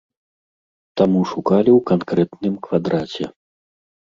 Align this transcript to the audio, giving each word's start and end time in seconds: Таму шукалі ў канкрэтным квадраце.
Таму 1.01 1.21
шукалі 1.31 1.71
ў 1.73 1.79
канкрэтным 1.91 2.59
квадраце. 2.67 3.25